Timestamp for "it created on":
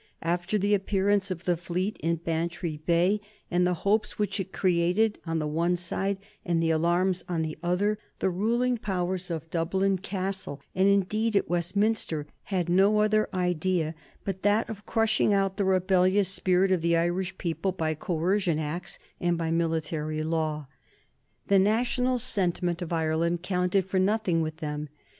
4.39-5.37